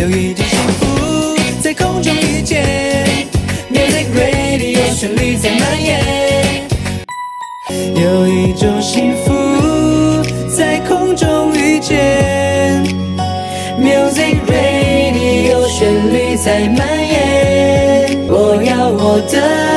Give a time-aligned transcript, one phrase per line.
[0.00, 2.64] 有一种幸福在空中遇见
[3.70, 6.68] ，Music Radio 旋律在蔓延。
[7.94, 9.32] 有一种幸福
[10.48, 12.82] 在空中遇见
[13.78, 18.26] ，Music Radio 旋律在蔓延。
[18.28, 19.69] 我要我的。